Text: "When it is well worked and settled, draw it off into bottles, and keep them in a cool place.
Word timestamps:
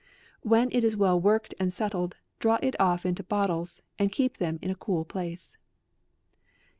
"When 0.41 0.69
it 0.71 0.83
is 0.83 0.97
well 0.97 1.19
worked 1.21 1.53
and 1.59 1.71
settled, 1.71 2.17
draw 2.39 2.57
it 2.63 2.75
off 2.79 3.05
into 3.05 3.21
bottles, 3.21 3.83
and 3.99 4.11
keep 4.11 4.37
them 4.39 4.57
in 4.63 4.71
a 4.71 4.75
cool 4.81 5.05
place. 5.05 5.57